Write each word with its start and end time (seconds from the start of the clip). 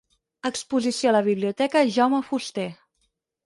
Exposició 0.49 1.11
a 1.11 1.13
la 1.17 1.21
Biblioteca 1.29 1.87
Jaume 1.99 2.25
Fuster. 2.33 2.69